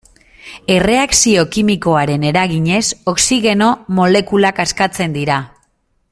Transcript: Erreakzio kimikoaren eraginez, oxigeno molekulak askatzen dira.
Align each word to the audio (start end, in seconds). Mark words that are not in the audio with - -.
Erreakzio 0.75 1.43
kimikoaren 1.55 2.25
eraginez, 2.29 2.81
oxigeno 3.13 3.67
molekulak 4.01 4.63
askatzen 4.67 5.17
dira. 5.21 5.37